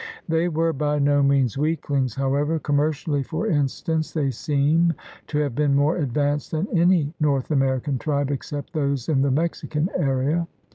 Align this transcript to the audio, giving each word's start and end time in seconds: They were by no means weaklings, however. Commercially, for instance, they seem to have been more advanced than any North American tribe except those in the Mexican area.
They 0.27 0.49
were 0.49 0.73
by 0.73 0.97
no 0.97 1.21
means 1.21 1.59
weaklings, 1.59 2.15
however. 2.15 2.57
Commercially, 2.57 3.21
for 3.21 3.45
instance, 3.45 4.11
they 4.11 4.31
seem 4.31 4.95
to 5.27 5.37
have 5.37 5.53
been 5.53 5.75
more 5.75 5.97
advanced 5.97 6.49
than 6.49 6.65
any 6.75 7.13
North 7.19 7.51
American 7.51 7.99
tribe 7.99 8.31
except 8.31 8.73
those 8.73 9.07
in 9.07 9.21
the 9.21 9.29
Mexican 9.29 9.89
area. 9.95 10.47